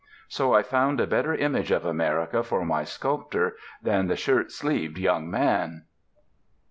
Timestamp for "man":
5.29-5.83